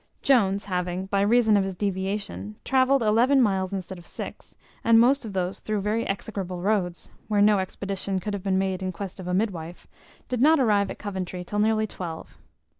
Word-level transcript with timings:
Jones 0.23 0.65
having, 0.65 1.05
by 1.05 1.21
reason 1.21 1.55
of 1.55 1.63
his 1.63 1.75
deviation, 1.75 2.55
travelled 2.65 3.03
eleven 3.03 3.39
miles 3.39 3.71
instead 3.71 3.99
of 3.99 4.05
six, 4.07 4.57
and 4.83 4.99
most 4.99 5.25
of 5.25 5.33
those 5.33 5.59
through 5.59 5.81
very 5.81 6.07
execrable 6.07 6.59
roads, 6.59 7.11
where 7.27 7.39
no 7.39 7.59
expedition 7.59 8.17
could 8.19 8.33
have 8.33 8.41
been 8.41 8.57
made 8.57 8.81
in 8.81 8.91
quest 8.91 9.19
of 9.19 9.27
a 9.27 9.33
midwife, 9.35 9.85
did 10.27 10.41
not 10.41 10.59
arrive 10.59 10.89
at 10.89 10.97
Coventry 10.97 11.43
till 11.43 11.59
near 11.59 11.85
twelve. 11.85 12.39